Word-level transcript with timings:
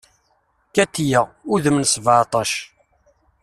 Katiya, 0.75 1.21
udem 1.53 1.77
n 1.79 1.83
sbeɛtac. 1.93 2.51